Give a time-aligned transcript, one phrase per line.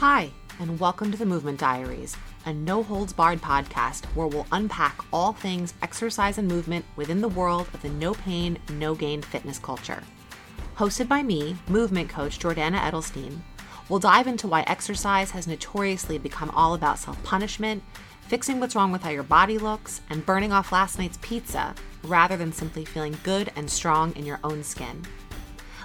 [0.00, 4.98] Hi, and welcome to the Movement Diaries, a no holds barred podcast where we'll unpack
[5.12, 9.58] all things exercise and movement within the world of the no pain, no gain fitness
[9.58, 10.02] culture.
[10.74, 13.40] Hosted by me, movement coach Jordana Edelstein,
[13.90, 17.82] we'll dive into why exercise has notoriously become all about self punishment,
[18.22, 21.74] fixing what's wrong with how your body looks, and burning off last night's pizza
[22.04, 25.04] rather than simply feeling good and strong in your own skin.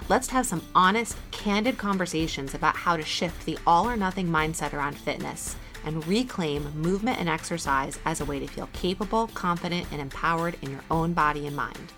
[0.08, 4.72] Let's have some honest, candid conversations about how to shift the all or nothing mindset
[4.72, 10.00] around fitness and reclaim movement and exercise as a way to feel capable, confident, and
[10.00, 11.92] empowered in your own body and mind.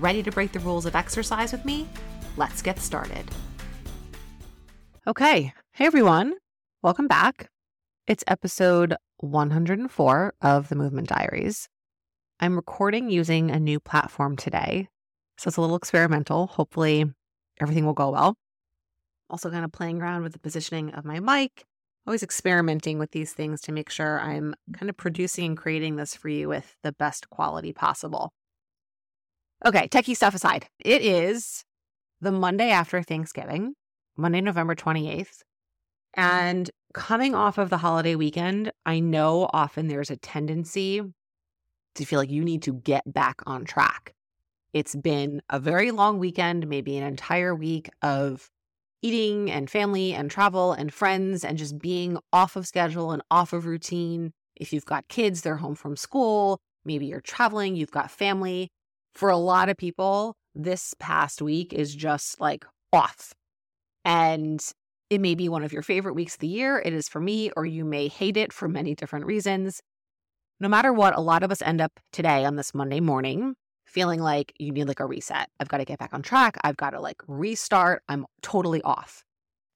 [0.00, 1.88] Ready to break the rules of exercise with me?
[2.36, 3.30] Let's get started.
[5.06, 5.54] Okay.
[5.74, 6.34] Hey, everyone.
[6.82, 7.50] Welcome back.
[8.08, 11.68] It's episode 104 of the Movement Diaries.
[12.40, 14.88] I'm recording using a new platform today.
[15.38, 16.48] So it's a little experimental.
[16.48, 17.12] Hopefully,
[17.60, 18.36] everything will go well.
[19.30, 21.64] Also, kind of playing around with the positioning of my mic,
[22.06, 26.14] always experimenting with these things to make sure I'm kind of producing and creating this
[26.14, 28.32] for you with the best quality possible.
[29.64, 31.64] Okay, techie stuff aside, it is
[32.20, 33.74] the Monday after Thanksgiving,
[34.16, 35.42] Monday, November 28th.
[36.16, 41.02] And coming off of the holiday weekend, I know often there's a tendency
[41.94, 44.13] to feel like you need to get back on track.
[44.74, 48.50] It's been a very long weekend, maybe an entire week of
[49.02, 53.52] eating and family and travel and friends and just being off of schedule and off
[53.52, 54.32] of routine.
[54.56, 58.68] If you've got kids, they're home from school, maybe you're traveling, you've got family.
[59.14, 63.32] For a lot of people, this past week is just like off.
[64.04, 64.60] And
[65.08, 66.82] it may be one of your favorite weeks of the year.
[66.84, 69.80] It is for me, or you may hate it for many different reasons.
[70.58, 74.20] No matter what, a lot of us end up today on this Monday morning feeling
[74.20, 75.48] like you need like a reset.
[75.60, 76.56] I've got to get back on track.
[76.64, 78.02] I've got to like restart.
[78.08, 79.24] I'm totally off.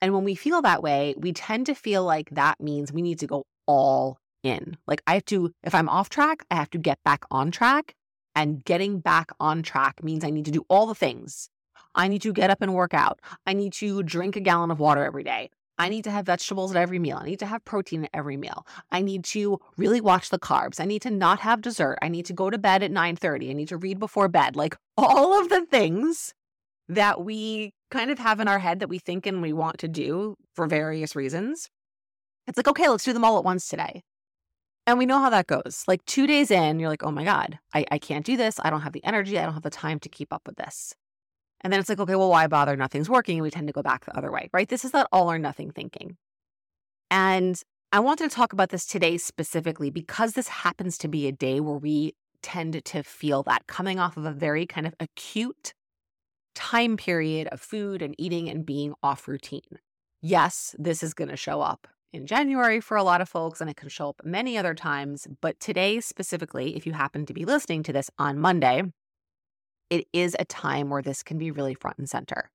[0.01, 3.19] And when we feel that way, we tend to feel like that means we need
[3.21, 4.77] to go all in.
[4.87, 7.95] Like I have to, if I'm off track, I have to get back on track.
[8.35, 11.51] And getting back on track means I need to do all the things.
[11.95, 13.19] I need to get up and work out.
[13.47, 15.51] I need to drink a gallon of water every day.
[15.79, 17.19] I need to have vegetables at every meal.
[17.21, 18.67] I need to have protein at every meal.
[18.91, 20.81] I need to really watch the carbs.
[20.81, 21.99] I need to not have dessert.
[22.03, 23.51] I need to go to bed at 9:30.
[23.51, 24.57] I need to read before bed.
[24.57, 26.35] Like all of the things
[26.89, 29.89] that we kind of have in our head that we think and we want to
[29.89, 31.69] do for various reasons.
[32.47, 34.03] It's like, okay, let's do them all at once today.
[34.87, 35.85] And we know how that goes.
[35.87, 38.59] Like two days in, you're like, oh my God, I, I can't do this.
[38.63, 39.39] I don't have the energy.
[39.39, 40.95] I don't have the time to keep up with this.
[41.63, 42.77] And then it's like, okay, well, why bother?
[42.77, 43.39] Nothing's working.
[43.39, 44.69] And we tend to go back the other way, right?
[44.69, 46.17] This is that all or nothing thinking.
[47.11, 47.61] And
[47.91, 51.59] I wanted to talk about this today specifically because this happens to be a day
[51.59, 55.73] where we tend to feel that coming off of a very kind of acute
[56.55, 59.79] time period of food and eating and being off routine.
[60.21, 63.71] Yes, this is going to show up in January for a lot of folks, and
[63.71, 65.27] it can show up many other times.
[65.41, 68.83] But today, specifically, if you happen to be listening to this on Monday,
[69.91, 72.51] it is a time where this can be really front and center.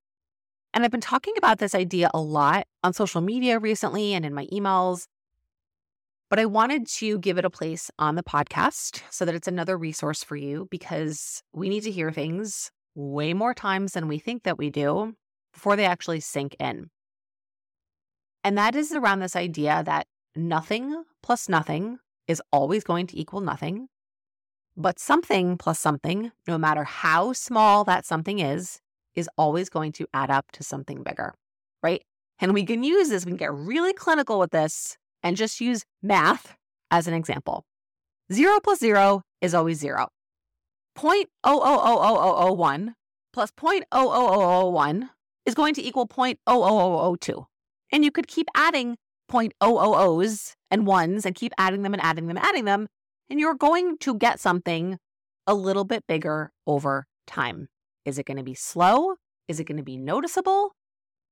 [0.73, 4.33] And I've been talking about this idea a lot on social media recently and in
[4.33, 5.07] my emails.
[6.29, 9.77] But I wanted to give it a place on the podcast so that it's another
[9.77, 14.43] resource for you because we need to hear things way more times than we think
[14.43, 15.13] that we do
[15.53, 16.89] before they actually sink in.
[18.43, 23.41] And that is around this idea that nothing plus nothing is always going to equal
[23.41, 23.87] nothing.
[24.75, 28.79] But something plus something, no matter how small that something is,
[29.15, 31.35] is always going to add up to something bigger,
[31.83, 32.03] right?
[32.39, 35.85] And we can use this, we can get really clinical with this and just use
[36.01, 36.55] math
[36.89, 37.65] as an example.
[38.31, 40.07] Zero plus zero is always zero.
[40.97, 42.93] 0.000001
[43.31, 45.09] plus 0.00001
[45.45, 47.45] is going to equal 0.00002.
[47.91, 48.97] And you could keep adding
[49.31, 52.87] 0.000s and ones and keep adding them and adding them and adding them
[53.29, 54.97] and you're going to get something
[55.47, 57.67] a little bit bigger over time.
[58.05, 59.15] Is it going to be slow?
[59.47, 60.71] Is it going to be noticeable?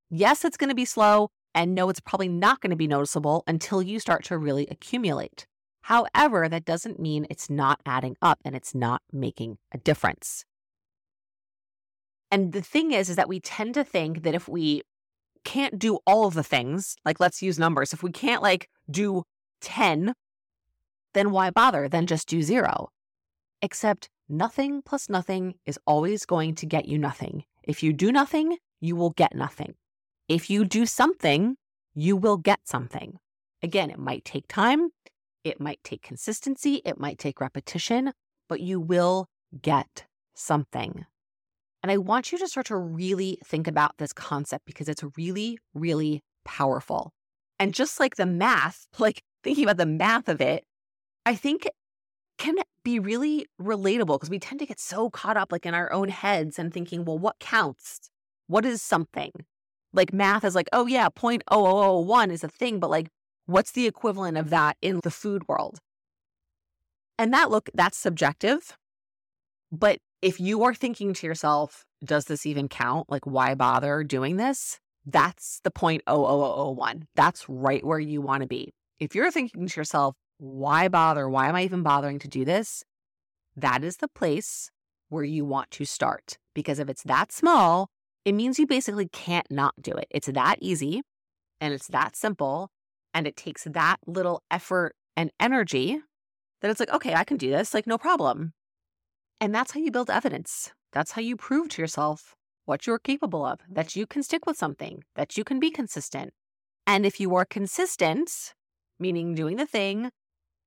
[0.09, 1.29] Yes, it's going to be slow.
[1.53, 5.45] And no, it's probably not going to be noticeable until you start to really accumulate.
[5.83, 10.45] However, that doesn't mean it's not adding up and it's not making a difference.
[12.29, 14.83] And the thing is, is that we tend to think that if we
[15.43, 19.23] can't do all of the things, like let's use numbers, if we can't like do
[19.61, 20.13] 10
[21.13, 21.87] then why bother?
[21.87, 22.89] Then just do zero.
[23.61, 27.43] Except nothing plus nothing is always going to get you nothing.
[27.63, 29.75] If you do nothing, you will get nothing.
[30.27, 31.57] If you do something,
[31.93, 33.19] you will get something.
[33.61, 34.89] Again, it might take time,
[35.43, 38.13] it might take consistency, it might take repetition,
[38.47, 39.27] but you will
[39.61, 41.05] get something.
[41.83, 45.57] And I want you to start to really think about this concept because it's really,
[45.73, 47.11] really powerful.
[47.59, 50.63] And just like the math, like thinking about the math of it,
[51.25, 51.69] I think
[52.37, 55.91] can be really relatable because we tend to get so caught up like in our
[55.93, 58.09] own heads and thinking, well, what counts?
[58.47, 59.31] What is something?
[59.93, 63.09] Like math is like, oh yeah, 0.0001 is a thing, but like
[63.45, 65.79] what's the equivalent of that in the food world?
[67.17, 68.75] And that look, that's subjective.
[69.71, 73.09] But if you are thinking to yourself, does this even count?
[73.09, 74.79] Like, why bother doing this?
[75.05, 77.03] That's the 0.0001.
[77.15, 78.73] That's right where you want to be.
[78.99, 81.29] If you're thinking to yourself, why bother?
[81.29, 82.83] Why am I even bothering to do this?
[83.55, 84.71] That is the place
[85.09, 86.39] where you want to start.
[86.55, 87.89] Because if it's that small,
[88.25, 90.07] it means you basically can't not do it.
[90.09, 91.03] It's that easy
[91.59, 92.71] and it's that simple.
[93.13, 95.99] And it takes that little effort and energy
[96.61, 98.53] that it's like, okay, I can do this, like, no problem.
[99.39, 100.71] And that's how you build evidence.
[100.91, 102.33] That's how you prove to yourself
[102.65, 106.33] what you're capable of, that you can stick with something, that you can be consistent.
[106.87, 108.55] And if you are consistent,
[108.99, 110.09] meaning doing the thing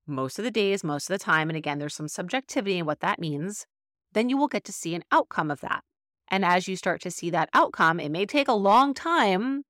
[0.06, 3.01] most of the days, most of the time, and again, there's some subjectivity in what
[3.01, 3.67] that means,
[4.12, 5.83] then you will get to see an outcome of that.
[6.29, 9.65] And as you start to see that outcome, it may take a long time.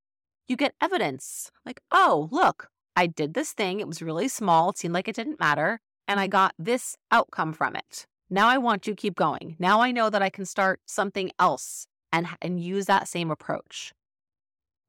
[0.46, 3.80] You get evidence like, oh, look, I did this thing.
[3.80, 4.70] It was really small.
[4.70, 5.80] It seemed like it didn't matter.
[6.06, 6.32] And I mm-hmm.
[6.32, 8.06] got this outcome from it.
[8.30, 9.56] Now I want to keep going.
[9.58, 13.92] Now I know that I can start something else and, and use that same approach.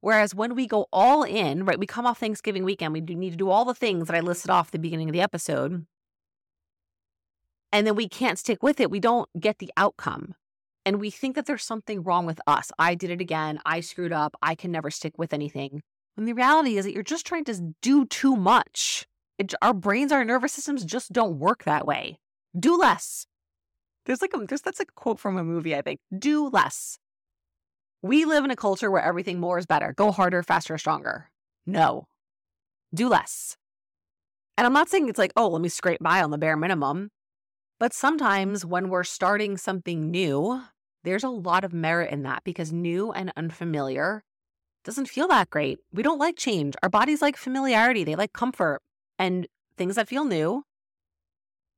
[0.00, 3.36] Whereas when we go all in, right, we come off Thanksgiving weekend, we need to
[3.36, 5.86] do all the things that I listed off at the beginning of the episode.
[7.72, 8.90] And then we can't stick with it.
[8.90, 10.34] We don't get the outcome.
[10.84, 12.70] And we think that there's something wrong with us.
[12.78, 13.58] I did it again.
[13.66, 14.36] I screwed up.
[14.40, 15.82] I can never stick with anything.
[16.14, 19.06] When the reality is that you're just trying to do too much.
[19.38, 22.18] It, our brains, our nervous systems just don't work that way.
[22.58, 23.26] Do less.
[24.06, 25.98] There's like a, there's that's a quote from a movie, I think.
[26.16, 26.98] Do less.
[28.02, 29.92] We live in a culture where everything more is better.
[29.96, 31.30] Go harder, faster, stronger.
[31.66, 32.06] No.
[32.94, 33.56] Do less.
[34.56, 37.10] And I'm not saying it's like, oh, let me scrape by on the bare minimum.
[37.78, 40.62] But sometimes when we're starting something new,
[41.04, 44.24] there's a lot of merit in that because new and unfamiliar
[44.84, 45.78] doesn't feel that great.
[45.92, 46.74] We don't like change.
[46.82, 48.80] Our bodies like familiarity, they like comfort.
[49.18, 49.46] And
[49.76, 50.64] things that feel new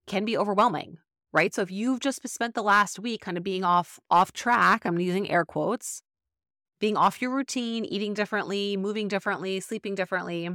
[0.07, 0.99] can be overwhelming,
[1.33, 1.55] right?
[1.55, 4.99] So if you've just spent the last week kind of being off off track, I'm
[4.99, 6.03] using air quotes,
[6.81, 10.49] being off your routine, eating differently, moving differently, sleeping differently.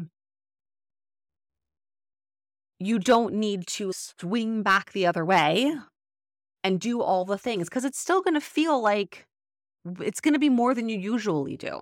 [2.79, 5.75] You don't need to swing back the other way
[6.63, 9.25] and do all the things because it's still going to feel like
[9.99, 11.79] it's going to be more than you usually do.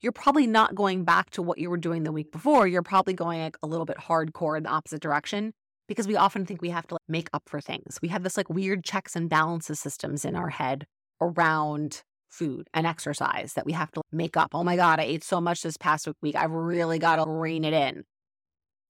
[0.00, 2.66] You're probably not going back to what you were doing the week before.
[2.66, 5.52] You're probably going like a little bit hardcore in the opposite direction
[5.88, 7.98] because we often think we have to like make up for things.
[8.00, 10.86] We have this like weird checks and balances systems in our head
[11.20, 14.50] around food and exercise that we have to make up.
[14.54, 16.36] Oh my God, I ate so much this past week.
[16.36, 18.04] I've really got to rein it in.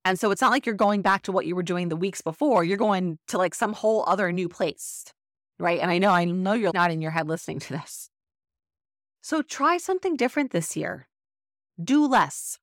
[0.04, 2.20] And so it's not like you're going back to what you were doing the weeks
[2.20, 2.64] before.
[2.64, 5.04] You're going to like some whole other new place.
[5.58, 5.80] Right.
[5.80, 8.10] And I know, I know you're not in your head listening to this.
[9.20, 11.08] So try something different this year.
[11.82, 12.58] Do less.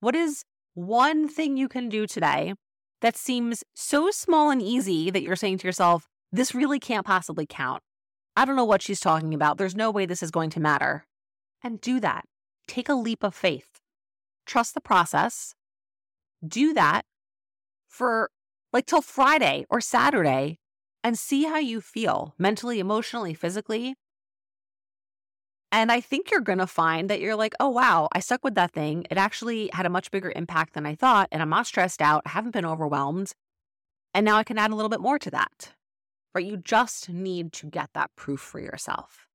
[0.00, 0.44] What is
[0.74, 2.54] one thing you can do today
[3.02, 7.46] that seems so small and easy that you're saying to yourself, this really can't possibly
[7.46, 7.82] count?
[8.36, 9.56] I don't know what she's talking about.
[9.56, 11.06] There's no way this is going to matter.
[11.62, 12.26] And do that.
[12.68, 13.80] Take a leap of faith.
[14.44, 15.54] Trust the process.
[16.46, 17.06] Do that
[17.88, 18.30] for
[18.72, 20.58] like till Friday or Saturday
[21.02, 23.94] and see how you feel mentally, emotionally, physically.
[25.72, 28.54] And I think you're going to find that you're like, oh, wow, I stuck with
[28.54, 29.06] that thing.
[29.10, 31.28] It actually had a much bigger impact than I thought.
[31.32, 32.22] And I'm not stressed out.
[32.26, 33.32] I haven't been overwhelmed.
[34.14, 35.72] And now I can add a little bit more to that
[36.36, 36.44] right?
[36.44, 39.26] You just need to get that proof for yourself.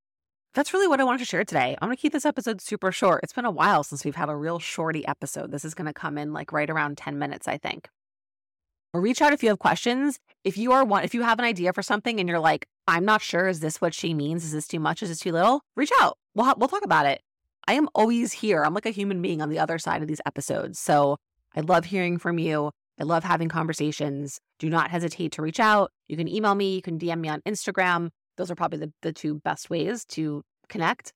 [0.53, 1.75] That's really what I wanted to share today.
[1.81, 3.21] I'm going to keep this episode super short.
[3.23, 5.51] It's been a while since we've had a real shorty episode.
[5.51, 7.89] This is going to come in like right around 10 minutes, I think.
[8.93, 10.19] reach out if you have questions.
[10.43, 13.05] If you are one, if you have an idea for something and you're like, I'm
[13.05, 14.43] not sure, is this what she means?
[14.43, 15.01] Is this too much?
[15.01, 15.61] Is this too little?
[15.75, 16.17] Reach out.
[16.35, 17.21] We'll, we'll talk about it.
[17.67, 18.63] I am always here.
[18.63, 20.77] I'm like a human being on the other side of these episodes.
[20.77, 21.17] So
[21.55, 22.71] I love hearing from you.
[23.01, 24.39] I love having conversations.
[24.59, 25.91] Do not hesitate to reach out.
[26.07, 28.09] You can email me, you can DM me on Instagram.
[28.37, 31.11] Those are probably the, the two best ways to connect.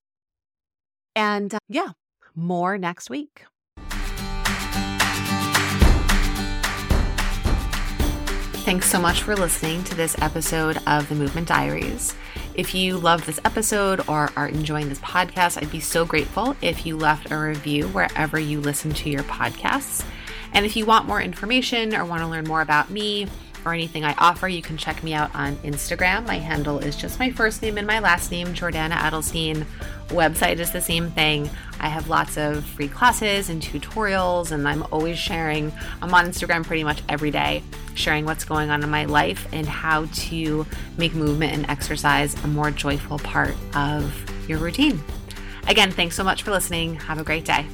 [1.15, 1.89] And uh, yeah,
[2.33, 3.43] more next week.
[8.63, 12.15] Thanks so much for listening to this episode of the Movement Diaries.
[12.55, 16.83] If you love this episode or are enjoying this podcast, I'd be so grateful if
[16.83, 20.03] you left a review wherever you listen to your podcasts.
[20.55, 23.27] And if you want more information or want to learn more about me,
[23.65, 26.27] or anything I offer, you can check me out on Instagram.
[26.27, 29.65] My handle is just my first name and my last name, Jordana Adelstein.
[30.09, 31.49] Website is the same thing.
[31.79, 35.73] I have lots of free classes and tutorials, and I'm always sharing.
[36.01, 37.63] I'm on Instagram pretty much every day,
[37.95, 40.65] sharing what's going on in my life and how to
[40.97, 44.13] make movement and exercise a more joyful part of
[44.47, 45.01] your routine.
[45.67, 46.95] Again, thanks so much for listening.
[46.95, 47.65] Have a great day.